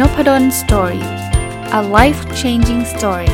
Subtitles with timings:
[0.00, 1.06] Nopadol's Story
[1.78, 3.32] a life changing story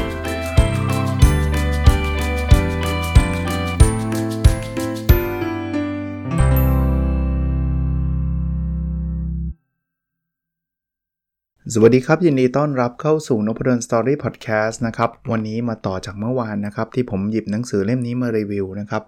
[11.75, 19.03] สวัสดีครับ ยินดีต้อนรับเข้าสู่ Nopadol's Story พอดแคสต์นะครับ วันนี้มาต่อจากเมื่อวานนะครับ ที่ผมหยิบหนังสือเล่มนี้มารีวิวนะครับ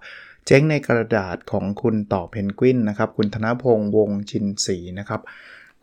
[0.45, 5.21] เจ๊งในกระดาษของคุณต่อเพนกวินนะครับ คุณธนพงษ์วงชินศรีนะครับ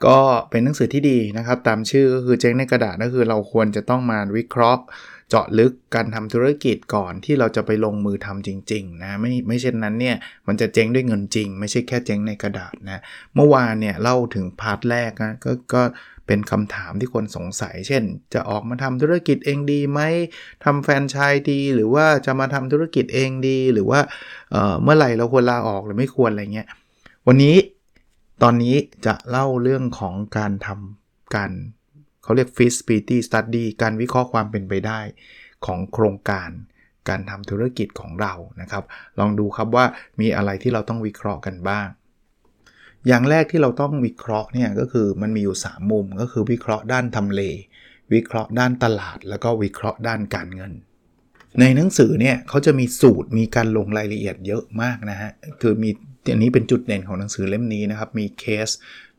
[0.07, 0.19] ก็
[0.51, 4.83] เป็นหนังสือที่ดีนะครับ ตามชื่อก็คือเจ๊งในกระดาษก็คือเราควรจะต้องมาวิเคราะห์
[5.29, 13.01] เจาะลึกการทำธุรกิจก่อนที่เราจะไปลงมือทำจริงๆนะไม่ไม่เช่นนั้นเนี่ยมันจะเจ๊งด้วยเงินจริง ไม่ใช่แค่เจ๊งในกระดาษนะ
[13.35, 15.83] เมื่อวานเนี่ยเล่าถึงพาร์ทแรกนะก็ก็
[16.27, 18.03] เป็นคำถามที่คนสงสัย เช่น
[18.35, 20.01] จะออกมาทำธุรกิจเองดีไหม
[20.65, 24.01] ทำแฟนชายดี หรือว่าจะมาทำธุรกิจเองดี หรือว่า
[24.51, 26.69] เเมื่อไหร่เราควรลาออกหรือไม่ควรอะไรเงี้ย
[27.27, 27.57] วันนี้
[28.43, 31.51] ตอนนี้จะเล่าเรื่องของการทำการ
[32.23, 35.01] เขาเรียก feasibility study การวิเคราะห์ความเป็นไปได้
[35.66, 36.51] ของโครงการ
[37.09, 38.85] การทำธุรกิจของเรานะครับ
[39.18, 39.85] ลองดูครับว่า
[40.21, 41.87] มีอะไรที่เราต้องวิเคราะห์กันบ้าง
[43.07, 47.43] อย่างแรกที่เราต้องวิเคราะห์เนี่ยก็คือมันมีอยู่ 3 มุมก็คือวิเคราะห์ด้านทำเล
[48.13, 50.73] วิเคราะห์ด้านตลาด แล้วก็วิเคราะห์ด้านการเงิน
[51.61, 55.30] ในหนังสือเนี่ยเขาจะมีสูตรมีการลงรายละเอียดเยอะมากนะฮะ
[55.61, 55.91] คือมี
[56.32, 58.71] อันนี้เป็นจุดเด่นของหนังสือเล่มนี้นะครับ มีเคส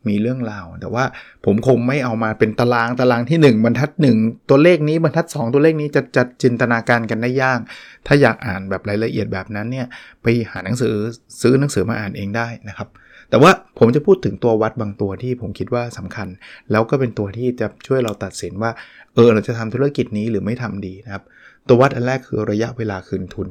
[0.07, 1.03] มีเรื่องราว แต่ว่า
[1.45, 7.59] ผมคงไม่เอามาเป็นตารางตารางที่ 1 บรรทัด 1 ตัวเลขนี้บรรทัด 2 ตัวเลขนี้จะจัดจินตนาการกันได้ยาก
[8.08, 9.88] ถ้าอยากอ่านแบบรายละเอียดแบบนั้นเนี่ย
[10.21, 10.93] ไปหาหนังสือ
[11.41, 12.88] ซื้อหนังสือมาอ่านเองได้นะครับ
[13.30, 16.27] แต่ว่าผมจะพูดถึงตัววัดบางตัวที่ผมคิดว่าสำคัญ
[16.71, 18.71] แล้วก็เป็นตัวที่จะช่วยเราตัดสินว่า
[19.13, 21.23] เออเราจะทำธุรกิจนี้หรือไม่ทำดีนะครับ
[21.67, 23.47] ตัววัดอันแรกคือระยะเวลาคืนทุน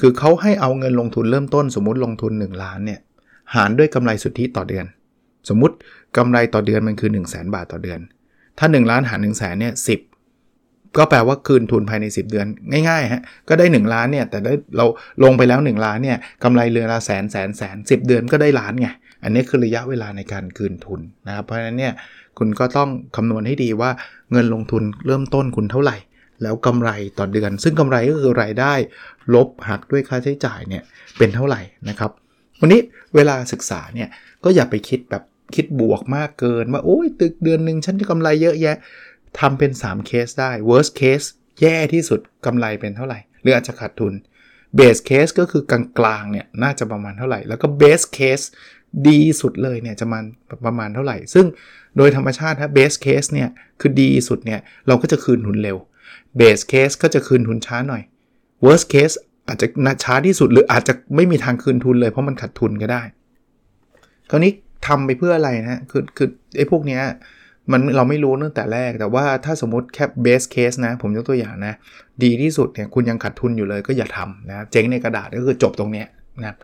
[0.00, 3.00] คือเขาให้เอาเงินลงทุนเริ่มต้นสมมติลงทุน 1 ล้านเนี่ย
[3.54, 4.86] หารด้วยกำไรสุทธิต่อเดือน
[5.48, 5.74] สมมุติ
[6.16, 8.00] กำไรต่อเดือนมันคือ 1 0 0 0 0แบาทต่อเดือน
[8.58, 9.96] ถ้า 1 ล้านหาร1 0 0 0 0แเนี่ยสิ
[10.98, 12.46] ก็แปลว่าคืนทุนภายใน 10 เดือน
[12.88, 14.86] ง่ายๆฮะก็ได้ 1 ล้านเนี่ยแต่ได้เรา
[15.24, 18.88] ลงไปแล้ว 1 ล้านเนี่ยกำไรเรือละแสนแสนแสนสิเดือนก็ได้ล้านไง
[19.22, 21.92] อันนี้คือระยะเวลาในการคืนทุนนะครับเพราะฉะนั้นเนี่ย
[22.38, 23.90] คุณก็ต้องคำนวณให้ดีว่า
[24.32, 25.96] เงินลงทุนเริ่มต้นคุณเท่าไหร่
[26.42, 28.74] แล้วกำไรต่อเดือน ซึ่งกำไรก็คือรายได้
[29.34, 30.82] ลบหักด้วยค่าใช้จ่ายเนี่ย
[31.18, 32.10] เป็นเท่าไหร่นะครับ
[32.60, 32.80] วันนี้
[33.14, 34.08] เวลาศึกษาเนี่ย
[34.44, 35.22] ก็อย่าไปคิดแบบ
[35.54, 38.76] คิดบวกมากเกินว่าโอ้ยตึกเดือนหนึ่งฉันจะกำไรเยอะแยะ
[39.40, 41.26] ทำเป็น 3 เคสได้ worst case
[41.60, 44.12] แย่ที่สุดกำไรเป็นเท่าไหร่ หรืออาจจะขาดทุน
[44.78, 48.44] base case ก็คือกลางๆเนี่ยน่าจะประมาณเท่าไหร่ แล้วก็ best case
[49.08, 50.18] ดีสุดเลยเนี่ยจะมา
[50.66, 51.46] ประมาณเท่าไหร่ ซึ่ง
[51.96, 53.48] โดยธรรมชาติถ้า base case เนี่ย
[53.80, 55.76] คือดีสุดเนี่ยเราก็จะคืนทุนเร็ว
[56.40, 58.02] base case ก็จะคืนทุนช้าหน่อย
[58.64, 59.16] worst case
[59.48, 59.66] อาจจะ
[60.04, 63.02] ช้าที่สุดหรืออาจจะไม่มีทางคืนทุนเลยเพราะมันขาดทุนก็ได้
[64.30, 64.52] คราวนี้
[64.86, 67.02] ทำไปเพื่ออะไรนะคือคือไอ้พวกเนี้ย
[67.72, 71.74] มันเราไม่รู้ตั้งแต่แรก แต่ว่าถ้าสมมติแค่ base case นะ ผมยกตัวอย่างนะ
[72.22, 76.06] ดีที่สุดเนี่ยคุณยังขาดทุนอยู่เลยก็อย่าทำนะเจ๊งในกระดาษก็คือจบตรงเนี้ย
[76.44, 76.56] นะ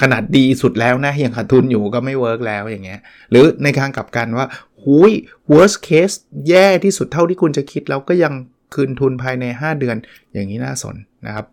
[0.00, 4.46] ขนาดดีสุดแล้วนะยังขาดทุนอยู่ก็ไม่ work แล้วอย่างเงี้ยหรือในทางกลับกันว่า
[4.82, 5.12] หุย
[5.52, 6.16] worst case
[6.48, 8.32] แย่ที่สุดเท่าที่คุณจะคิดแล้วก็ยัง
[8.74, 9.96] คืนทุนภายใน 5 เดือน
[10.32, 11.46] อย่างนี้น่าสนนะครับ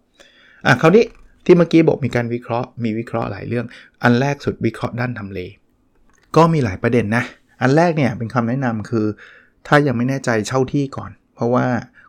[0.66, 1.06] อะคราวนี้
[1.46, 3.66] ที่เมื่อกี้บอกมีการวิเคราะห์มีวิเคราะห์หลายเรื่อง
[4.04, 5.40] อันแรกสุดวิเคราะห์ด้านทำเล
[6.36, 7.24] ก็มีหลายประเด็นนะ
[7.62, 9.06] อันแรกเนี่ยเป็นคำแนะนำคือ
[9.68, 11.66] ถ้ายังไม่แน่ใจเช่าที่ก่อน เพราะว่า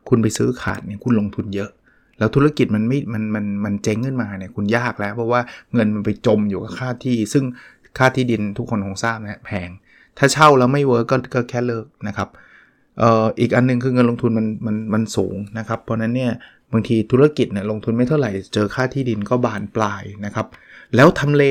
[0.08, 1.70] คุณไปซื้อขาดเนี่ยคุณลงทุนเยอะ
[2.18, 5.40] แล้วธุรกิจมันไม่มันมันมันเจ๊งขึ้นมาเนี่ยคุณยากแล้ว เพราะว่า
[5.74, 7.44] เงินมันไปจมอยู่กับค่าที่ ซึ่ง
[7.98, 9.68] ค่าที่ดินทุกคนคงทราบนะแพง
[10.18, 16.32] ถ้าเช่าแล้วไม่ work ก็ก็แค่เลิกนะครับเอีกอันนึงคือเงินลงทุนมันมันมันสูงนะครับ เพราะนั้นเนี่ย
[16.72, 20.46] บางทีธุรกิจเนี่ยลงทุนไม่เท่าไหร่เจอค่าที่ดินก็บานปลายนะครับ
[20.96, 21.44] แล้วทำเล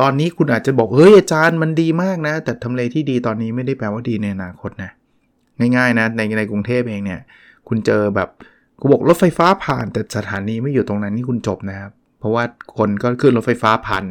[0.00, 4.90] ตอนนี้คุณอาจจะบอกเฮ้ยอาจารย์มันดีมากนะ แต่ทำเลที่ดีตอนนี้ไม่ได้แปลว่าดีในอนาคตนะ
[5.76, 7.20] ง่ายๆนะในในกรุงเทพเองเนี่ย
[7.68, 8.28] คุณเจอแบบ
[8.80, 12.44] กูบอกรถไฟฟ้าผ่านแต่สถานีไม่อยู่ตรงนั้นนี่คุณจบนะครับ เพราะว่า
[12.78, 14.04] คนก็ขึ้นรถไฟฟ้าผ่าน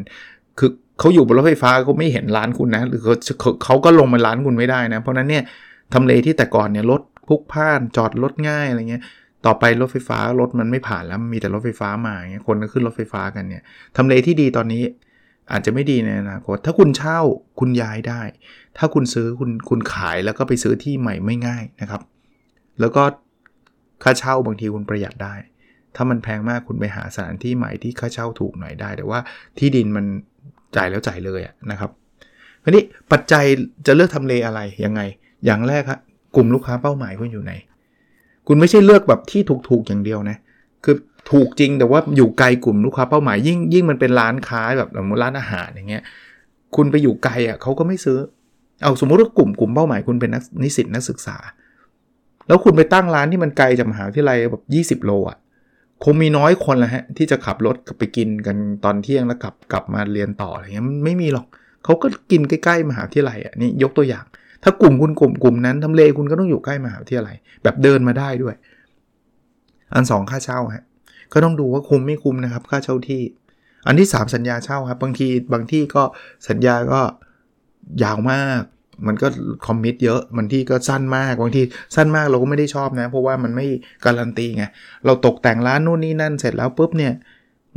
[0.60, 5.44] คือเขาอยู่บนรถไฟฟ้าเขาไม่เห็นร้านคุณนะหรือเขาเขาก็ลงมาร้านคุณไม่ได้นะ เพราะนั้นเนี่ย
[5.94, 9.04] ทำเลที่แต่ก่อนเนี่ยรถพุกพ่านจอดรถง่ายอะไรเงี้ย
[9.46, 13.64] ต่อไปรถไฟฟ้ารถมันไม่ผ่านแล้วมีแต่รถไฟฟ้ามาเงี้ยคนก็ขึ้นรถไฟฟ้ากันเนี่ย
[13.98, 14.84] ทำเลที่ดีตอนนี้
[15.52, 17.20] อาจจะไม่ดีในอนาคตถ้าคุณเช่า
[17.60, 18.22] คุณย้ายได้
[18.78, 22.02] ถ้าคุณซื้อคุณคุณขายแล้วก็ไปซื้อที่ใหม่ไม่ง่ายนะครับ
[22.80, 23.04] แล้วก็
[24.04, 25.36] ค่าเช่าบางทีคุณประหยัดได้
[25.96, 29.20] ถ้ามันแพงมากคุณไปหาสถานที่ใหม่ที่ค่าเช่าถูกหน่อยได้ แต่ว่า
[29.58, 30.06] ที่ดินมัน
[30.76, 31.42] จ่ายแล้วจ่ายเลย
[31.72, 31.92] นะครับ
[32.64, 33.46] ทีนี้ปัจจัย
[33.86, 35.02] จะเลือกทำเลอะไรยังไง
[35.46, 36.00] อย่างแรกครับ
[36.36, 37.54] กลุ่มลูกค้าเป้าหมายคุณอยู่ไหน
[38.48, 40.38] คุณไม่ใช่เลือกแบบที่ถูกๆอย่างเดียวนะ
[40.84, 40.96] คือ
[41.32, 46.04] ถูกจริงแต่ว่าอยู่ไกลกลุ่มลูกค้าเป้าหมายยิ่งยิ่งมันเป็นร้านค้าแบบสมมติร้านอาหารอย่างเงี้ย
[46.76, 48.18] คุณไปอยู่ไกลอะเขาก็ไม่ซื้อ
[48.82, 51.38] เอาสมมุติว่ากลุ่มกลุ่มเป้าหมายคุณเป็นนักนิสิตนักศึกษา
[52.48, 54.56] แล้วคุณไปตั้งร้านที่มันไกลจากมหาวิทยาลัยแบ
[54.96, 55.38] บ20 โลอะ
[56.04, 61.48] คงมีน้อยคนละฮะที่จะขับรถไปกินกันตอนเที่ยงแล้วกลับกลับมาเรียนต่ออะไรเงี้ยมันไม่มีหรอก
[61.84, 64.26] เขาก็กินใกล้ๆมหาวิทยาลัยอะนี่ยกตัวอย่าง
[64.64, 68.56] ถ้ากลุ่มคุณกลุ่มกลุ่มนั้นทำเลคุณก็ต้องอยู่ใกล้มหาวิทยาลัย แบบเดินมาได้ด้วย
[69.94, 70.84] อันสองค่าเช่าฮะ
[71.34, 73.22] ก็ต้องดูว่าคุ้มไม่คุ้มนะครับ ค่าเช่าที่
[73.88, 76.04] อันที่ 3 สัญญาเช่าครับบางทีบางที่ก็
[76.50, 77.02] สัญญาก็
[78.04, 78.62] ยาวมาก
[79.08, 79.28] มันก็
[79.68, 81.62] คอมมิตเยอะบางที่ก็สั้นมากบางที
[81.96, 83.68] สั้นมากเราก็ไม่ได้ชอบนะ เพราะว่ามันไม่
[84.06, 84.64] การันตีไง
[85.06, 87.14] เราตกแต่งร้านนู่นนี่นั่นเสร็จแล้วปุ๊บเนี่ย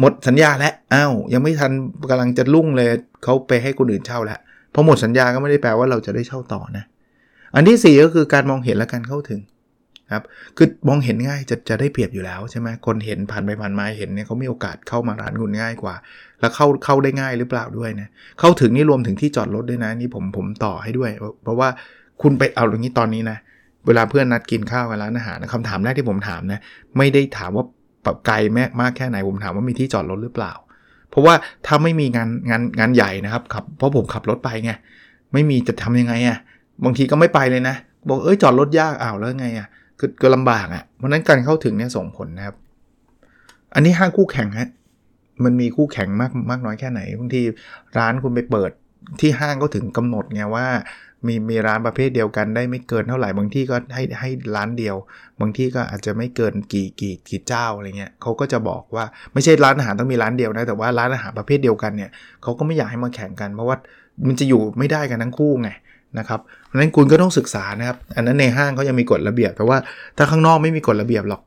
[0.01, 1.73] หมดสัญญาแล้วอ้าวยังไม่ทัน
[2.11, 2.89] กำลังจะรุ่งเลย
[3.23, 4.41] เขาไปให้คนอื่นเช่าแล้ว
[4.75, 6.85] พอหมดสัญญาก็ไม่ได้แปลว่าเราจะได้เช่าต่อนะ
[7.55, 9.41] อันที่ 4 ก็คือการมองเห็นและการเข้าถึง
[10.13, 10.25] ครับ
[10.57, 15.95] คือมองเห็นง่ายจะจะได้เปรียบอยู่แล้วใช่ไหมคนเห็นผ่านไปผ่านมาเห็นเนี่ยเขามีโอกาสเข้ามาร้านคุณง่ายกว่า
[16.41, 18.09] แล้วเข้าเข้าได้ง่ายหรือเปล่าด้วยนะ
[18.41, 21.11] เข้าถึงนี่รวมถึงที่จอดรถด้วยนะนี่ผมผมต่อให้ด้วย
[21.43, 21.69] เพราะว่า
[22.23, 23.39] คุณไปเอาอย่างนี้ตอนนี้นะ
[23.87, 26.61] เวลาเพื่อนนัดกินข้าวกันร้านอาหารคำถามแรกที่ผมถามนะ
[26.99, 27.65] ไม่ได้ถามว่า
[28.05, 30.53] แบบไกลแม่มากแค่ไหนผมถามว่ามีที่จอดรถหรือเปล่า
[31.13, 31.35] เพราะว่า
[31.67, 34.73] ถ้าไม่มีงานงานงานใหญ่นะครับขับเพราะผมขับรถไปไง
[35.33, 36.39] ไม่มีจะทำยังไงอะ่ะ
[36.85, 37.75] บางทีก็ไม่ไปเลยนะ
[38.09, 39.67] บอกเอ้ยจอดรถยากอ้าวแล้วไงอะ่ะ
[39.99, 42.57] คือก็ลำบากอะ่ะเพราะนั้นการเข้าถึงเนี่ยส่งผลนะครับ
[43.75, 44.69] อันนี้ห้างคู่แข่งฮะ
[45.45, 47.41] มันมีคู่แข่งมากมากน้อยแค่ไหนบางที
[47.99, 48.71] ร้านคุณไปเปิด
[49.21, 50.67] ที่ห้างก็ถึงกำหนดไงว่า
[51.27, 54.97] มีมีร้านประเภทเดียวกันได้ไม่เกินเท่าไหร่บางที่ก็ให้ให้ร้านเดียว
[55.41, 62.11] บางที่ก็อาจจะไม่เกินกี่กี่กี่เจ้าอะไรเงี้ยเขาก็จะบอกว่าไม่ใช่ร้านอาหารต้องมีร้านเดียวนะแต่ว่าร้านอาหารประเภทเดียวกันเนี่ย
[62.43, 63.77] เขาก็ไม่อยากให้มาแข่งกันเพราะว่า
[64.27, 65.71] มันจะอยู่ไม่ได้กันทั้งคู่ไง
[66.19, 69.79] นะครับเพราะฉะนั้นคุณก็ต้องศึกษานะครับ อันนั้นในห้างเขายังมีกฎระเบียบ แต่ว่า
[70.17, 71.43] ถ้าข้างนอกไม่มีกฎระเบียบหรอก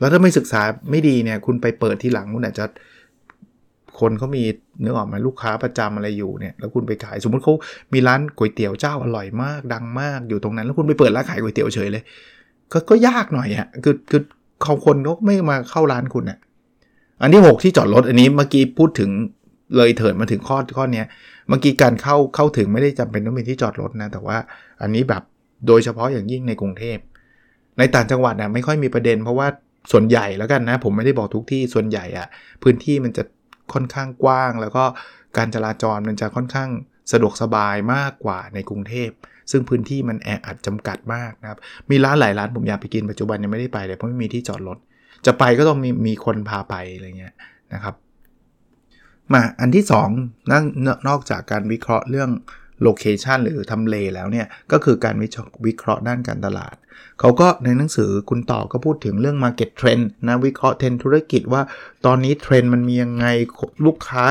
[0.00, 2.64] แล้วถ้าไม่ศึกษาไม่ดีเนี่ยคุณไปเปิดที่หลังคุณอาจจะ
[4.00, 4.44] คนเขามี
[4.80, 7.54] เนื้อออกมาลูกค้าประจำอะไรอยู่เนี่ยแล้วคุณไปขายสมมติเขา
[7.92, 12.02] มีร้านก๋วยเตี๋ยวเจ้าอร่อยมากดังมากอยู่ตรงนั้น แล้วคุณไปเปิดร้านขายก๋วยเตี๋ยวเฉยเลย
[12.72, 14.22] ก็ก็ยากหน่อยอะ่ะคือคือ
[14.62, 16.38] เขาคนเขาไม่มาเข้าร้านคุณอะ่ะ
[17.20, 19.10] อันที่ 6 ที่จอดรถอันนี้เมื่อกี้พูดถึง
[19.76, 21.02] เลยเถิดมาถึงข้อข้อนี้
[21.48, 24.36] เมื่อกี้การเข้าเข้าถึงไม่ได้จำเป็นต้องมีที่จอดรถนะ แต่ว่า
[24.82, 25.22] อันนี้แบบ
[25.66, 26.98] โดยเฉพาะอย่างยิ่งในกรุงเทพ
[27.78, 29.46] ในต่างจังหวัดนะไม่ค่อยมีประเด็น เพราะว่า
[29.92, 32.26] ส่วนใหญ่แล้วกันนะ ผมไม่ได้บอกทุกที่ส่วนใหญ่อะ
[32.62, 33.22] พื้นที่มันจะ
[33.72, 34.84] ค่อนข้างกว้าง แล้วก็
[35.36, 36.70] การจราจรมันจะค่อนข้าง
[37.12, 39.10] สะดวกสบายมากกว่าในกรุงเทพ
[39.50, 41.58] ซึ่งพื้นที่มันแออัดจำกัดมากนะครับ
[41.90, 44.78] มีร้านหลายร้านผมอยากไปกินปัจจุบันยังไม่ได้ไปเลยเพราะไม่มีที่จอดรถ
[45.26, 47.34] จะไปก็ต้องมีมีคนพาไปอะไรเงี้ย
[47.74, 47.94] นะครับ
[49.32, 49.84] มาอันที่
[50.18, 50.64] 2นั่ง
[51.08, 52.30] นอกจากการวิเคราะห์เรื่อง
[52.82, 55.16] location หรือทำเลแล้วเนี่ย ก็คือการ
[55.66, 56.74] วิเคราะห์ด้านการตลาด
[57.20, 61.62] เขาก็ในหนังสือคุณต่อก็พูดถึงเรื่อง Market Trend นะวิเคราะห์เทรนด์ธุรกิจว่า
[62.06, 63.26] ตอนนี้เทรนด์มันมียังไง
[63.86, 64.24] ลูกค้า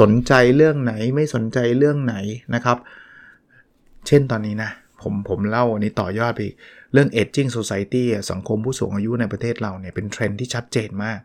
[0.00, 2.16] สนใจเรื่องไหนไม่สนใจเรื่องไหน
[2.54, 2.78] นะครับ
[4.06, 4.70] เช่นตอนนี้นะ
[5.02, 6.42] ผมผมเล่าอันนี้ต่อยอดไป
[6.92, 11.18] เรื่อง aging society สังคมผู้สูงอายุในประเทศเราเนี่ยเป็นเทรนด์ที่ชัดเจนมาก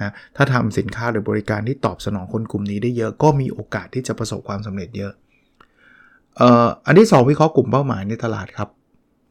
[0.00, 5.12] นะถ้าทำสินค้าหรือบริการที่ตอบสนองคนกลุ่มนี้ได้เยอะก็มีโอกาสที่จะประสบความสำเร็จเยอะ
[6.86, 8.68] อันที่ 2 วิเคราะห์กลุ่มเป้าหมายในตลาดครับ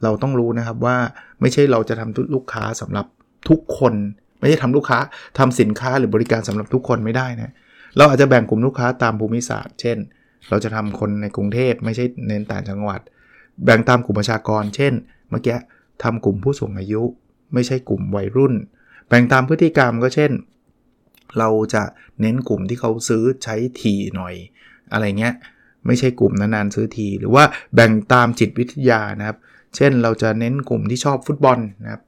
[0.03, 0.97] เราต้องรู้นะครับว่า
[1.41, 3.05] ไม่ใช่เราจะทำลูกค้าสำหรับ
[3.49, 3.93] ทุกคน
[4.39, 4.99] ไม่ใช่ทำลูกค้า
[5.37, 7.53] ทำสินค้าหรือบริการสำหรับทุกคนไม่ได้นะ
[7.97, 9.97] เราอาจจะแบ่งกลุ่มลูกค้าตามภูมิศาสตร์ เช่น
[10.49, 13.01] เราจะทำคนในกรุงเทพไม่ใช่เน้นต่างจังหวัด
[13.65, 14.93] แบ่งตามกลุ่มประชากร เช่น
[15.29, 15.57] เมื่อกี้
[16.03, 17.01] ทำกลุ่มผู้สูงอายุ
[17.53, 18.53] ไม่ใช่กลุ่มวัยรุ่น
[19.07, 20.31] แบ่งตามพฤติกรรมก็เช่น
[21.39, 21.83] เราจะ
[22.21, 24.35] เน้นกลุ่มที่เขาซื้อใช้ทีหน่อย
[24.91, 25.33] อะไรเงี้ย
[25.85, 27.43] ไม่ใช่กลุ่มนานๆซื้อที หรือว่า
[27.75, 29.37] แบ่งตามจิตวิทยานะครับ
[29.75, 32.01] เช่นเราจะเน้นกลุ่มที่ชอบฟุตบอลนะครับ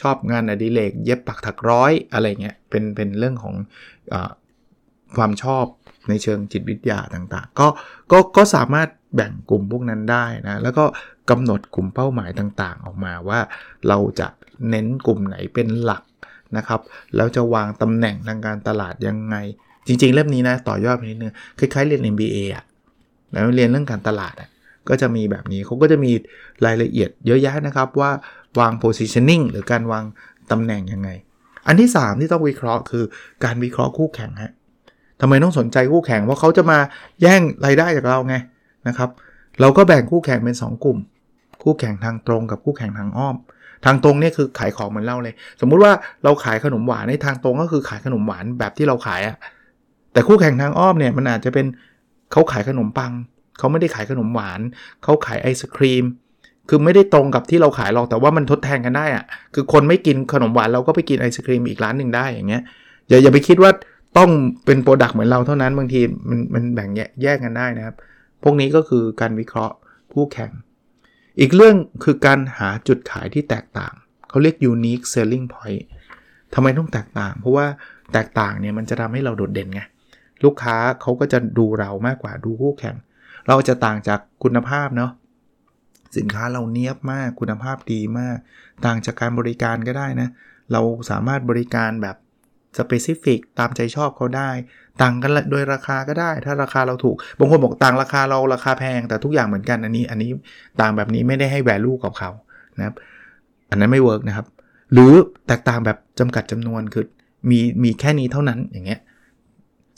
[0.00, 3.54] ชอบงานอดิเรกเย็บปักถักร้อยอะไรเงี้ยเป็นเป็นเรื่องของ
[4.12, 4.14] อ
[5.16, 5.64] ความชอบ
[6.08, 7.68] ในเชิงจิตวิทยาต่างๆ ก็
[8.12, 10.84] ก็ก็สามารถแบ่งกลุ่มพวกนั้นได้นะ แล้วก็
[11.30, 13.40] กำหนดกลุ่มเป้าหมายต่างๆ ออกมาว่า
[13.88, 14.28] เราจะ
[14.70, 16.02] เน้นกลุ่มไหนเป็นหลัก
[16.56, 16.80] นะครับ
[17.16, 19.36] แล้วจะวางตำแหน่งทางการตลาดยังไง
[19.86, 22.64] จริงๆ เล่มนี้นะ ต่อยอดไปนิดนึงคล้ายๆเรียน MBA อะ
[23.32, 24.48] แล้วเรียนเรื่องการตลาดอะ
[24.88, 26.12] ก็จะมีแบบนี้เขาก็จะมี
[26.66, 28.10] รายละเอียดเยอะแยะนะครับว่า
[28.58, 30.04] วาง positioning หรือการวาง
[30.50, 31.08] ตำแหน่งยังไง
[31.66, 33.04] อันที่ 3 ที่ต้องวิเคราะห์คือ
[33.44, 34.52] การวิเคราะห์คู่แข่งฮะ
[35.20, 36.78] ทำไมต้องสนใจคู่แข่งว่าเขาจะมา
[37.22, 38.34] แย่งรายได้จากเราไง
[38.88, 39.10] นะครับ
[39.60, 40.98] เราก็แบ่งคู่แข่งเป็น 2 กลุ่ม
[41.62, 43.36] คู่แข่งทางตรงกับคู่แข่งทางอ้อม
[43.84, 45.92] ทางตรงเนี่ยคือขายของเหมือนเล่าเลย สมมุติว่า
[46.24, 49.36] เราขายขนมหวานในทางตรงก็คือขายขนมหวานแบบที่เราขายอะ
[50.12, 51.66] แต่คู่แข่งทางอ้อมเนี่ยมันอาจจะเป็น
[52.32, 53.12] เขาขายขนมปัง
[53.58, 54.60] เขาไม่ได้ขายขนมหวาน
[55.02, 56.04] เขาขายไอศครีม
[56.68, 62.62] คือไม่ได้ตรงกับที่เราขายหรอก แต่ว่ามันทดแทนกันได้อะคือคนไม่กินขนมหวานเราก็ไปกินไอศครีมอีกร้านหนึ่งได้อย่างเงี้ย
[63.08, 63.70] อย่าอย่าไปคิดว่า
[64.18, 64.30] ต้อง
[64.66, 66.90] เป็นโปรดักต์เหมือนเราเท่านั้นบางทีมันมันแบ่ง
[67.22, 67.94] แยกกันได้นะครับ
[68.42, 69.74] พวกนี้ก็คือการวิเคราะห์
[70.12, 70.50] คู่แข่ง
[71.40, 73.94] อีกเรื่องคือการหาจุดขายที่แตกต่าง
[74.28, 75.84] เขาเรียก unique selling point
[76.54, 77.66] ทำไมต้องแตกต่าง เพราะว่า
[78.12, 79.82] แตกต่างเนี่ยมันจะทำให้เราโดดเด่นไง
[80.44, 82.96] ลูกค้าเขาก็จะดูเรามากกว่าดูคู่แข่ง
[83.48, 85.10] เราจะต่างจากคุณภาพเนาะ
[86.16, 88.36] สินค้าเราเนียบมากคุณภาพดีมาก
[88.86, 90.28] ต่างจากการบริการก็ได้นะ
[90.72, 90.80] เรา
[91.10, 92.16] สามารถบริการแบบ
[92.78, 94.50] specific ตามใจชอบเขาได้
[95.02, 100.30] ต่างกันโดยราคาก็ได้ ถ้าราคาเราถูก บางคนบอกต่างราคาเราราคาแพง แต่ทุกอย่างเหมือนกันอันนี้ อันนี้
[100.80, 102.30] ต่างแบบนี้ไม่ได้ให้ value กับเขา
[102.78, 102.94] นะครับ
[103.70, 104.46] อันนั้นไม่ work นะครับ
[104.92, 105.12] หรือ
[105.46, 107.04] แตกต่างแบบจำกัดจำนวนคือ
[107.50, 109.00] มีมีแค่นี้เท่านั้นอย่างเงี้ย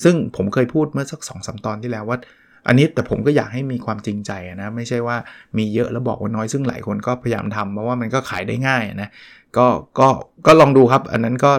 [0.05, 2.19] ซึ่งผมเคยพูดเมื่อสักสองสามตอนที่แล้วว่า
[2.67, 5.17] อันนี้แต่ผมก็อยากให้มีความจริงใจนะ ไม่ใช่ว่า
[5.59, 9.09] มีเยอะแล้วบอกว่าน้อยซึ่งหลายคนก็พยายามทำเพราะว่ามันก็ขายได้ง่ายนะ
[9.57, 9.67] ก็
[9.99, 10.09] ก็
[10.47, 11.53] ก็ลองดูครับ อันนั้นก็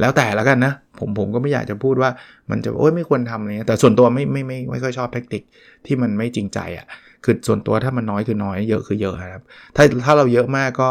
[0.00, 2.10] แล้วแต่แล้วกันนะ ผมผมก็ไม่อยากจะพูดว่า
[2.50, 5.42] มันจะโอ้ยไม่ควรทำอะไรเงี้ยแต่ส่วนตัวไม่ไม่ไม่ไม่ค่อยชอบแท็กติก
[5.86, 6.86] ที่มันไม่จริงใจอะ่ะ
[7.24, 9.42] คือส่วนตัวถ้ามันน้อยคือน้อยเยอะคือเยอะครับ
[9.76, 10.90] ถ้าถ้าเราเยอะมากก็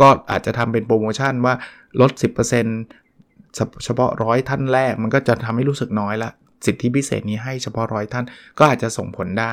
[0.00, 1.54] ก็อาจจะทำเป็นโปรโมชั่นว่า
[2.00, 3.07] ลด 10%
[3.84, 6.30] เฉพาะร้อยท่านแรกมันก็จะทำให้รู้สึกน้อยละ
[6.66, 8.24] สิทธิพิเศษนี้ให้เฉพาะร้อยท่าน
[8.58, 9.52] ก็อาจจะส่งผลได้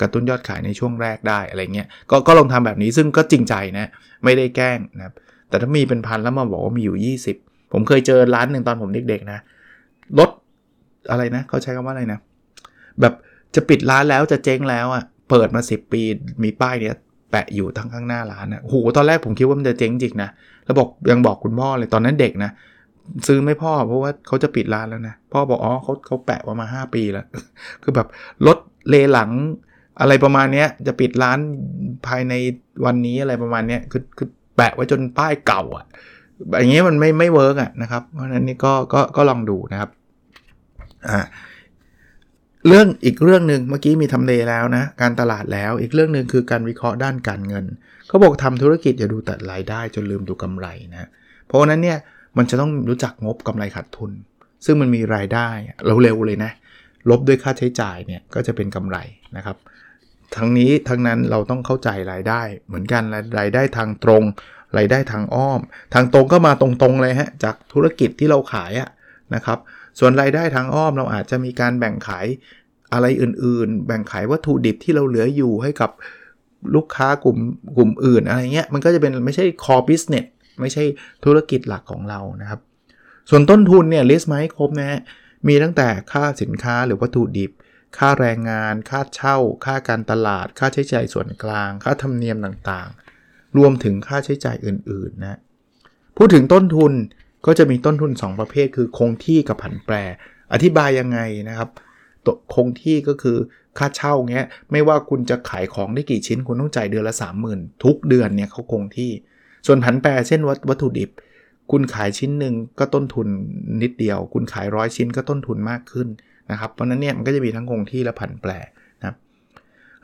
[0.00, 3.86] กระตุ้นยอดขายในช่วงแรกได้อะไรเงี้ยก็ก็ลองทำแบบนี้ซึ่งก็จริงใจนะ
[4.24, 5.14] ไม่ได้แกล้งนะครับ
[5.48, 9.38] แต่ถ้ามีเป็นพันแล้วมาบอกว่ามีอยู่ 20 ผมเคยเจอร้านหนึ่งตอนผมเด็กๆนะ
[10.18, 10.30] ลด
[11.10, 12.18] อะไรนะเขาใช้คำว่าอะไรนะ
[13.00, 13.14] แบบ
[13.54, 16.02] จะปิดร้านแล้วจะเจ๊งแล้วอะ่ะเปิดมา 10 ปี
[16.44, 16.94] มีป้ายเนี้ย
[17.30, 20.30] แปะอยู่ทั้งข้างหน้าร้านนะโหตอนแรกผมคิดว่ามันจะเจ๊งจริงนะ
[20.64, 22.50] แล้วบอกยังบอกคุณพ่อเลยตอนนั้นเด็กนะ
[23.26, 27.26] ซื้อไม่พ่อเพราะว่าเขาจะปิดร้านแล้วนะ พ่อบอกอ๋อเขาเขาแปะมา5ปีแล้ว
[27.82, 28.08] คือแบบ
[28.46, 29.30] รถเลหลัง
[30.00, 31.38] อะไรประมาณนี้จะปิดร้าน
[32.06, 32.32] ภายใน
[32.84, 35.86] วันนี้อะไรประมาณนี้คือคือแปะไว้จนป้ายเก่าอะ
[36.60, 39.90] อย่างเงี้ยมันไม่ไม่เวิร์กอะนะครับ เพราะฉะนั้นนี่ก็ก็ก็ลองดูนะครับ
[41.08, 41.20] อ่า
[42.66, 47.64] เรื่องอีกเรื่องหนึ่งเมื่อกี้มีทำเลแล้วนะ การตลาดแล้วอีกเรื่องหนึ่งคือการวิเคราะห์ด้านการเงิน
[48.08, 51.08] เขาบอกทำธุรกิจอย่าดูแต่รายได้จนลืมดูกำไรนะ
[51.46, 51.98] เพราะนั้นเนี่ย
[52.38, 54.12] มันจะต้องรู้จักงบกำไรขาดทุน
[54.64, 55.48] ซึ่งมันมีรายได้
[55.86, 56.52] เราเร็วเลยนะ
[57.10, 58.96] ลบด้วยค่าใช้จ่ายเนี่ยก็จะเป็นกำไร
[59.36, 59.56] นะครับ
[60.36, 63.02] ทั้งนี้ทั้งนั้นเราต้องเข้าใจรายได้ เหมือนกัน
[63.38, 64.22] รายได้ทางตรง
[64.78, 65.60] รายได้ทางอ้อม
[65.94, 68.90] ทางตรงก็มาตรงๆเลยฮะจากธุรกิจที่เราขายอะ
[69.34, 69.58] นะครับ
[69.98, 72.26] ส่วนรายได้ทางอ้อมเราอาจจะมีการแบ่งขาย
[72.92, 75.90] อะไรอื่นๆ แบ่งขายวัตถุดิบที่เราเหลืออยู่ให้กับ
[76.74, 77.38] ลูกค้ากลุ่ม
[77.76, 80.26] กลุ่มอื่นอะไรเงี้ยมันก็จะเป็นไม่ใช่ core business
[80.60, 80.84] ไม่ใช่
[81.24, 82.60] ธุรกิจหลักของเรานะครับ
[83.30, 85.00] ส่วนต้นทุนเนี่ยลิสต์มาให้ครบนะฮะ
[85.48, 87.50] มีตั้งแต่ค่าสินค้าหรือวัตถุดิบ
[87.98, 95.38] ค่าแรงงาน ค่าเช่า ค่าการตลาด ค่าใช้จ่ายส่วนกลาง ค่าธรรมเนียมต่างๆ รวมถึงค่าใช้จ่ายอื่นๆนะ
[96.16, 96.92] พูดถึงต้นทุน
[97.46, 99.94] ก็จะมีต้นทุน 2 ประเภท คือคงที่กับผันแปร
[100.52, 101.68] อธิบายยังไงนะครับ
[102.24, 103.36] ตัวคงที่ก็คือ
[103.78, 107.14] ค่าเช่าเงี้ยไม่ว่าคุณจะขายของได้กี่ชิ้นคุณต้องจ่ายเดือนละ
[107.48, 109.10] 30,000 ทุกเดือนเนี่ยเขาคงที่
[109.66, 111.10] ส่วนผันแปรเช่นวัตถุดิบ
[111.70, 113.28] คุณขายชิ้นหนึ่งก็ต้นทุน
[113.82, 116.08] นิดเดียว คุณขายร้อยชิ้นก็ต้นทุนมากขึ้น
[116.50, 118.50] นะครับเพราะนั้นเนี่ยมันก็จะมีทั้งคงที่และผันแปร
[119.00, 119.14] นะ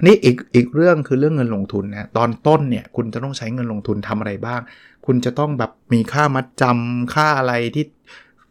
[0.06, 4.60] นี่อีกอีกเรื่องคือเรื่องเงินลงทุนนะตอนต้นเนี่ยคุณจะต้องใช้เงินลงทุนทำอะไรบ้าง
[5.06, 7.84] คุณจะต้องแบบมีค่ามัดจำค่าอะไรที่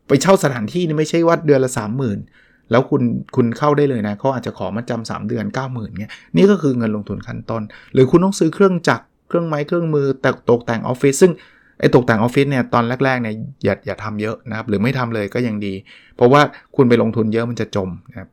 [0.07, 1.71] ไปเช่าสถานที่นี่ไม่ใช่ว่าเดือนละ
[2.19, 3.01] 30,000 แล้วคุณ
[3.35, 11.32] คุณเข้าได้เลยนะเขาอาจจะขอมัดจำสามเดือน 90,000เนี่ยนี่ก็คือเงินลงทุนขั้นต้นหรือคุณต้องซื้อเครื่องจักร เครื่องไม้เครื่องมือแต่ตกแต่งออฟฟิศซึ่ง
[11.79, 15.74] ไอ้ตกแต่งออฟฟิศเนี่ยตอนแรกๆเนี่ยอย่าอย่าทำเยอะนะครับ หรือไม่ทำเลยก็ยังดี
[16.15, 16.41] เพราะว่า
[16.75, 18.29] คุณไปลงทุนเยอะมันจะจมนะครับ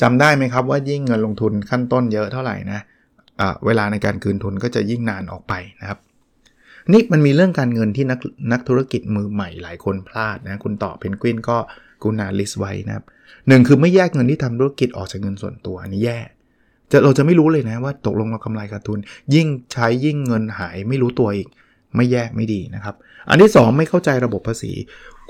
[0.00, 5.98] จำได้ไหมครับว่ายิ่งเงินลงทุนขั้นต้นเยอะเท่าไหร่นะะเวลาในการคืนทุนก็จะยิ่งนานออกไปนะครับ
[6.92, 8.18] นี่มันมีเรื่องการเงินที่นัก
[8.52, 11.56] นักธุรกิจมือใหม่หลายคนพลาดนะคุณต่อเพนกวินก็
[12.02, 13.04] กุนาลิสไว้นะครับ
[13.48, 16.18] หนึ่งคือไม่แยกเงินที่ทำธุรกิจออกจากเงินส่วนตัวนนี้แย่
[16.90, 18.98] จะเราจะไม่รู้เลยนะว่าตกลงเรากำไรขาดทุน
[19.34, 21.48] ยิ่งใช้ยิ่งเงินหายไม่รู้ตัวอีก
[21.96, 22.94] ไม่แยกไม่ดีนะครับ
[23.28, 24.72] อันที่ 2 ไม่เข้าใจระบบภาษี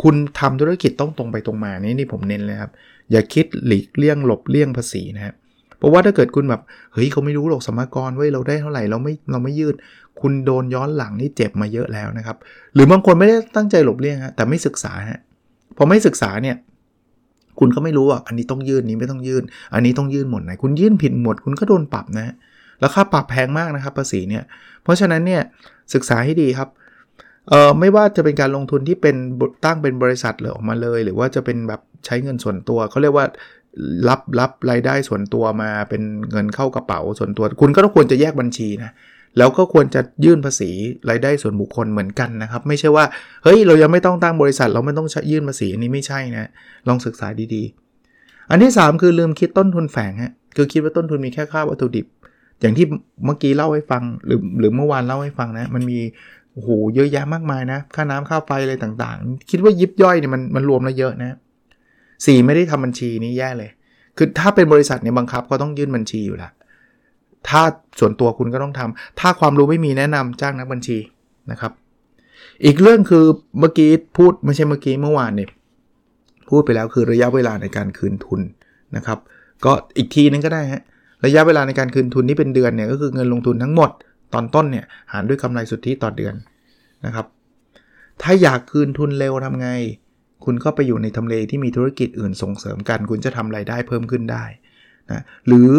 [0.02, 2.70] คุณทำธุรกิจต้องตรงไปตรงมานี่นี่ผมเน้นเลยครับ
[3.10, 5.34] อย่าคิดหลีกเลี่ยงหลบเลี่ยงภาษีนะครับ
[5.78, 6.62] เพราะว่าถ้าเกิดคุณแบบ
[6.92, 9.74] เฮ้ยเขาไม่รู้หรอกสมกรเว้ยเราได้เท่าไหร่เราไม่เราไม่ยืด
[10.20, 12.36] คุณโดนย้อนหลังนี่เจ็บมาเยอะแล้วนะครับ
[12.74, 15.20] หรือบางคนไม่ได้ตั้งใจหลบเลี่ยงฮะแต่ไม่ศึกษาฮะ
[15.76, 16.56] พอไม่ศึกษาเนี่ย
[17.60, 19.42] คุณก็ไม่รู้ว่าอันนี้ต้องยื่นนี้ไม่ต้องยื่น
[19.74, 22.34] อันนี้ต้องยื่นหมดไหนคุณยื่นผิดหมดคุณก็โดนปรับนะ
[22.80, 24.44] แล้วค่าปรับแพงมากนะครับภาษีเนี่ย
[24.82, 25.42] เพราะฉะนั้นเนี่ย
[25.94, 26.68] ศึกษาให้ดีครับ
[27.48, 29.16] เอ่อไม่ว่าจะเป็นการลงทุนที่เป็น
[29.64, 33.26] ตั้งเป็นบริษัทเลยออกมาเลย หรือว่าจะเป็นแบบใช้เงินส่วนตัวเขาเรียกว่า
[34.08, 38.90] รับรับรายได้ส่วนตัวมาเป็นเงินเข้ากระเป๋าส่วนตัว คุณก็ต้องควรจะแยกบัญชีนะ
[39.38, 40.70] แล้วก็ควรจะยื่นภาษี
[41.10, 43.04] รายได้ส่วนบุคคลเหมือนกันนะครับ ไม่ใช่ว่า
[43.44, 46.50] เฮ้ยเรายังไม่ต้องตั้งบริษัท เราไม่ต้องยื่นภาษีอันนี้ไม่ใช่นะ
[46.88, 52.06] ลองศึกษาดีๆ อันที่ 3 คือลืมคิดต้นทุนแฝงฮะคือคิดว่าต้นทุนมีแค่ค่าวัตถุดิบ
[52.60, 52.86] อย่างที่
[53.24, 55.98] เมื่อกี้เล่าให้ฟังหรือหรือเมื่อวานเล่าให้ฟังนะมันมี
[56.52, 61.36] โอ้โหเยอะแยะมากมายนะค่าน้ำค่าไฟอะไรต่างๆ คิดว่ายิบย่อยเนี่ยมันมันรวมแล้วเยอะนะ
[62.26, 63.70] สี่ไม่ได้ทำบัญชีนี่แย่เลย
[64.16, 66.52] คือถ้าเป็นบริษัทเนี่ยบังคับก็ต้องยื่นบัญชีอยู่แล้ว
[67.48, 67.62] ถ้า
[68.00, 70.98] ส่วนตัวคุณก็ต้องทำถ้าความรู้ไม่มีแนะนำจ้างนักบัญชี
[71.50, 71.72] นะครับ
[72.64, 73.24] อีกเรื่องคือ
[73.58, 75.48] เมื่อกี้พูดไม่ใช่เมื่อกี้เมื่อวานเนี่ย
[76.50, 78.40] พูดไปแล้วคือระยะเวลาในการคืนทุน
[78.96, 79.18] นะครับ
[79.64, 80.82] ก็อีกทีนึงก็ได้ฮะ
[81.24, 83.90] ระยะเวลาในการคืนทุนที่เป็นเดือนเนี่ยก็คือเงินลงทุนทั้งหมด
[84.34, 86.34] ตอนต้นเนี่ยหารด้วยกำไรสุทธิต่อเดือน
[87.06, 87.26] นะครับ
[88.22, 89.68] ถ้าอยากคืนทุนเร็วทำไง
[90.44, 94.44] คุณก็ไปอยู่ในทำเลที่มีธุรกิจอื่นส่งเสริมกัน คุณจะทำไรายได้เพิ่มขึ้นได้
[95.10, 95.70] นะหรือ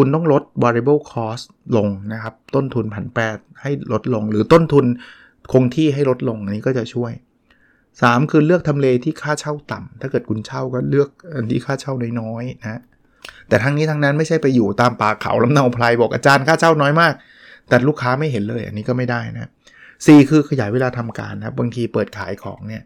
[0.00, 1.44] คุณต้องลด variable cost
[1.76, 3.22] ลงนะครับ ต้นทุนผันแปร
[3.62, 4.84] ให้ลดลง หรือต้นทุน
[5.52, 7.12] คงที่ให้ลดลง อันนี้ก็จะช่วย
[7.72, 12.80] 3 คือเลือกทำเลที่ค่าเช่าต่ำ ถ้าเกิดคุณเช่าก็เลือกอันที่ค่าเช่าน้อยๆนะ
[13.48, 17.12] แต่ทั้งนี้ทั้งนั้นไม่ใช่ไปอยู่ตามป่าเขาลำเนาไพรบอกอาจารย์ค่าเช่าน้อยมาก
[17.68, 19.50] แต่ลูกค้าไม่เห็นเลย อันนี้ก็ไม่ได้นะ
[20.06, 22.82] สี่คือขยายเวลาทำการนะ บางทีเปิดขายของเนี่ย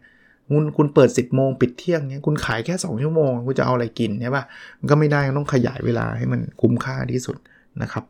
[0.49, 4.43] คุณคุณเปิด 10บโมงปิดเที่ยงเนี่ยคุณขายแค่ 2 ชั่วโมง คุณจะเอาอะไรกินใช่ปะ
[4.79, 7.37] มันก็ไม่ได้ต้องขยายเวลาให้มันคุ้มค่าที่สุด
[7.81, 8.03] นะครับ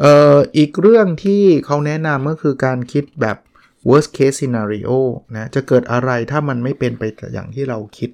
[0.00, 3.36] เอ่ออีกเรื่องที่เขาแนะนำก็คือการคิดแบบ
[3.88, 4.90] worst case scenario
[5.36, 8.10] นะจะเกิดอะไรถ้ามันไม่เป็นไปอย่างที่เราคิด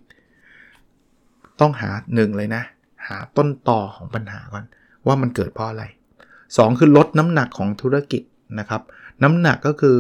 [1.61, 2.63] ต้องหาหนึ่งเลยนะ
[3.07, 4.65] หาต้นต่อของปัญหาก่อน
[5.07, 5.85] ว่ามันเกิดเพราะอะไร
[6.33, 8.23] 2 คือลดน้ำหนักของธุรกิจ
[8.59, 8.83] นะครับ
[9.23, 9.97] น้ำหนักก็คือ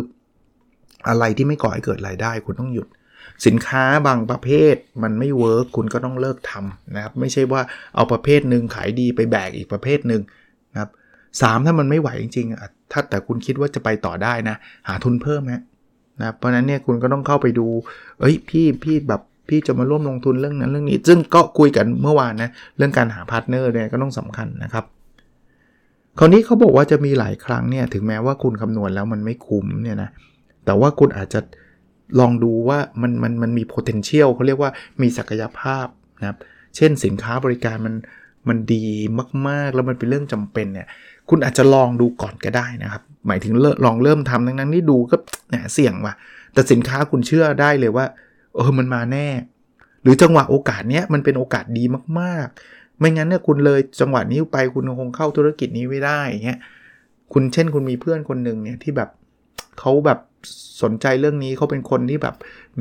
[1.08, 2.88] อะไรที่ไม่ก่อให้เกิดรายได้ คุณต้องหยุด
[3.46, 7.60] สินค้าบางประเภทมันไม่เวิร์กคุณก็ต้องเลิกทำนะครับ ไม่ใช่ว่า
[7.94, 10.22] เอาประเภทหนึ่งขายดีไปแบกอีกประเภทหนึ่ง
[10.72, 10.90] นะครับ
[11.40, 14.56] สถ้ามันไม่ไหวจริงๆถ้าแต่คุณคิดว่าจะไปต่อได้นะ
[14.88, 15.62] หาทุนเพิ่มนะ
[16.20, 17.66] นะเพราะนั้นเนี่ยคุณก็ต้องเข้าไปดู
[18.20, 24.85] เอ้ยพี่พี่แบบพี่จะมาร่วมลงทุนเรื่องนั้นเรื่องนี้ ซึ่งก็คุยกันเมื่อวานนะเรื่องการหา partner เนี่ยก็ต้องสำคัญนะครับ
[26.18, 30.11] คราวนี้เขาบอกว่าจะมีหลายครั้งเนี่ยถึงแม้ว่าคุณคำนวณแล้วมันไม่คุ้มเนี่ยนะ
[30.64, 31.40] แต่ว่าคุณอาจจะ
[32.18, 34.70] ลองดูว่ามันมันมันมี potential เขาเรียกว่า
[35.03, 35.87] มีศักยภาพ
[36.20, 36.38] นะครับ
[36.77, 37.94] เช่นสินค้าบริการมัน
[38.49, 38.85] มันดี
[39.49, 40.88] มาก ๆ แล้วมันเป็นเรื่องจำเป็นเนี่ย
[41.29, 43.53] คุณอาจจะลองดูก่อนก็ได้นะครับ หมายถึง
[43.85, 45.16] ลองเริ่มทำดังนั้นที่ดูก็
[45.51, 46.14] เนี่ยเสี่ยงว่ะ
[46.53, 48.07] แต่สินค้าคุณเชื่อได้เลยว่า
[48.55, 49.29] เออ มันมาแน่
[50.03, 51.85] หรือจังหวะโอกาสเนี้ยมันเป็นโอกาสดี
[52.20, 56.61] มาก ๆ ไม่งั้นเนี่ยคุณเลยจังหวะนี้ไปคุณคงเข้าธุรกิจนี้ไม่ได้เงี้ย
[57.33, 59.11] คุณเช่นคุณมีเพื่อนคนหนึ่งเนี่ยที่แบบ
[59.79, 60.18] เขาแบบ
[60.83, 62.35] สนใจเรื่องนี้เขาเป็นคนที่แบบ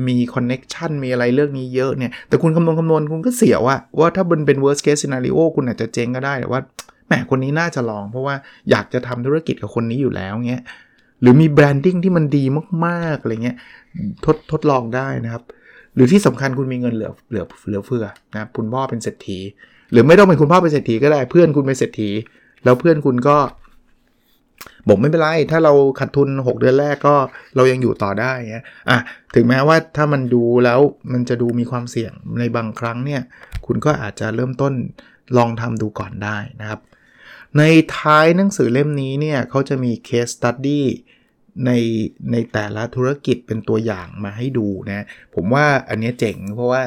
[0.08, 6.60] มีคอนเน็ชันมีอะไรเรื่องนี้เยอะเนี่ย แต่คุณคำนวณคำนวณคุณก็เสียวอะว่าถ้ามันเป็น worst case scenario คุณอาจจะเจ๊งก็ได้แต่ว่า
[7.06, 8.34] แหมคนนี้น่าจะลอง เพราะว่า
[8.70, 10.62] อยากจะทำธุรกิจกับคนนี้อยู่แล้วเงี้ย
[11.22, 12.44] หรือมีแบรนดิ้งที่มันดี
[12.86, 13.56] มากๆอะไรเงี้ย
[14.24, 15.42] ทดทดลองได้นะครับ
[15.94, 19.38] หรือที่สำคัญคุณมีเงินเหลือเหลือเหลือเฟือนะคุณพ่อเป็นเศรษฐี
[19.92, 22.10] หรือไม่ต้องเป็นคุณพ่อเป็นเศรษฐีก็ได้เพื่อนคุณเป็นเศรษฐี
[22.64, 23.36] แล้วเพื่อนคุณก็
[24.88, 27.16] บอกไม่เป็นไร ถ้าเราขาดทุน 6 เดือนแรกก็
[27.56, 28.98] เรายังอยู่ต่อได้เงี้ยอะ
[29.34, 30.80] ถึงแม้ว่าถ้ามันดูแล้ว
[31.12, 33.22] มันจะดูมีความเสี่ยงในบางครั้งเนี่ย
[33.66, 34.72] คุณก็อาจจะเริ่มต้น
[35.36, 36.80] ลองทำดูก่อนได้นะครับ
[37.58, 37.62] ใน
[37.96, 40.82] ท้ายหนังสือเล่มนี้เนี่ยเขาจะมี case study
[41.66, 41.70] ใน
[42.32, 46.82] ในแต่ละธุรกิจเป็นตัวอย่างมาให้ดูนะผมว่าอันนี้เจ๋งเพราะว่า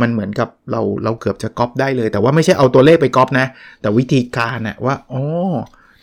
[0.00, 3.46] มันเหมือนกับเราเราเกือบจะก๊อปได้เลย แต่ว่าไม่ใช่เอาตัวเลขไปก๊อปนะ
[3.80, 5.22] แต่วิธีการนะว่าอ๋อ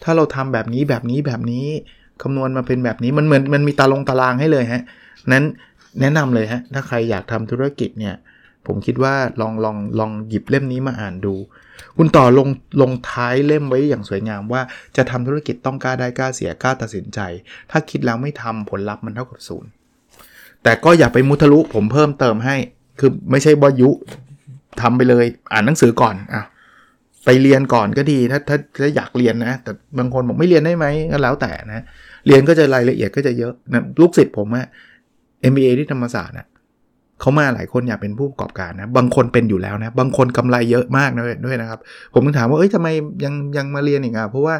[0.03, 1.67] ถ้าเราทำแบบนี้แบบนี้แบบนี้
[2.21, 4.83] คำนวณมาเป็นแบบนี้มันเหมือนมันมีตาลงตารางให้เลยฮะ
[5.31, 5.43] นั้น
[6.01, 8.15] แนะนำเลยฮะถ้าใครอยากทำธุรกิจเนี่ย
[8.67, 11.35] ผมคิดว่าลองลองลองหยิบเล่มนี้มาอ่านดู
[11.97, 12.47] คุณต่อลง
[12.81, 14.61] ลงท้ายเล่มไว้อย่างสวยงามว่า
[14.97, 17.19] จะทำธุรกิจต้องกล้าได้กล้าเสียกล้าตัดสินใจ
[17.71, 19.69] ถ้าคิดแล้วไม่ทำผลลัพธ์มันเท่ากับศูนย์
[20.63, 22.55] แต่ก็อย่าไปมุทะลุผมเพิ่มเติมให้
[22.99, 23.89] คือไม่ใช่บยุ
[24.81, 26.43] ทำไปเลยอ่านหนังสือก่อนอะ
[27.25, 31.83] ไปเรียนก่อนก็ดีถ้าถ้าถ้าอยากเรียนนะ แต่บางคนบอกไม่เรียนได้ไหมก็แล้วแต่นะ
[32.27, 34.65] เรียนก็จะรายละเอียดก็จะเยอะนะลูกศิษย์ผมอะ
[35.51, 36.47] MBA ที่ธรรมศาสตร์อะ
[37.21, 41.79] เขามาหลายคนอยากเป็นผู้ประกอบการนะ บางคนเป็นอยู่แล้วนะ บางคนกำไรเยอะมากนะด้วยนะครับ
[42.13, 42.87] ผมถึงถามว่าเอ้ยทำไม
[43.23, 44.55] ยังยังมาเรียนอีกอะเพราะว่า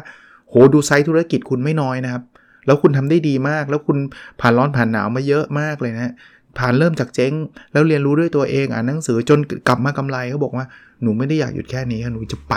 [0.48, 2.22] โหดูไซต์ธุรกิจคุณไม่น้อยนะครับ
[2.66, 3.98] แล้วคุณทำได้ดีมาก แล้วคุณ
[4.40, 6.12] ผ่านร้อนผ่านหนาวมาเยอะมากเลยนะ
[6.58, 7.32] ผ่านเริ่มจากเจ๊ง
[7.72, 10.66] แล้วเรียนรู้ด้วยตัวเองอ่านหนังสือจนกลับมากำไรเขาบอกว่า
[11.02, 12.54] หนูไม่ได้อยากหยุดแค่นี้หนูจะไป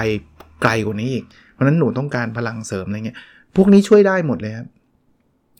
[0.62, 3.18] ไกลกว่านี้อีก เพราะนั้นหนูต้องการพลังเสริมอะไรเงี้ย
[3.56, 4.68] พวกนี้ช่วยได้หมดเลยครับ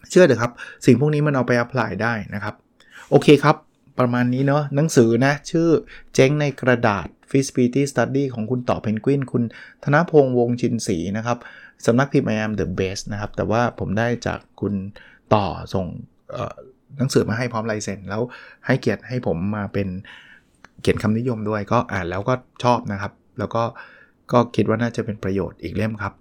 [0.10, 0.52] เชื่อเถอะครับ
[0.86, 2.56] สิ่งพวกนี้มันเอาไป apply ได้นะครับ
[3.10, 3.56] โอเคครับ
[4.00, 5.68] ประมาณนี้เนาะ หนังสือนะ ชื่อ
[6.14, 9.44] เจ๊งในกระดาษ feasibility study ของคุณต่อเพนกวิน คุณ
[9.84, 11.38] ธนพงษ์วงชินศรีนะครับ
[11.86, 14.74] สำนักพิมพ์ I am the best นะครับ แต่ว่าผมได้จากคุณ
[15.34, 15.86] ต่อส่ง
[16.98, 18.22] หนังสือมาให้พร้อมลายเซ็นแล้ว
[18.66, 19.88] ให้เกียรติให้ผมมาเป็น
[20.82, 23.64] เขียนคำนิยมด้วยก็อ่านแล้วก็ชอบนะครับ แล้วก็
[24.32, 26.14] ก็คิดว่าน่าจะเป็นประโยชน์อีกเล่มครับ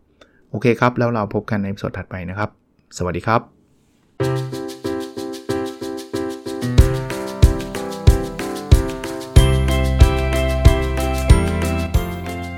[0.51, 2.51] โอเคครับ แล้วเราพบกันในสดถัดไปนะครับ
[2.97, 3.41] สวัสดีครับ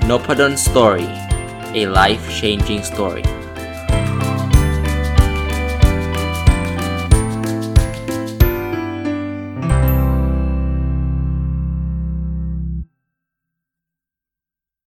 [0.09, 1.09] n o p a d o n Story
[1.79, 3.38] a life changing story